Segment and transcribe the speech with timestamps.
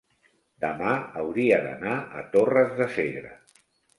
[0.63, 3.37] demà hauria d'anar a Torres de Segre.